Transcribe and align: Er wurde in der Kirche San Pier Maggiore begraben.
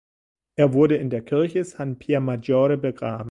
Er 0.55 0.73
wurde 0.73 0.95
in 0.95 1.11
der 1.11 1.21
Kirche 1.21 1.63
San 1.63 1.99
Pier 1.99 2.21
Maggiore 2.21 2.75
begraben. 2.75 3.19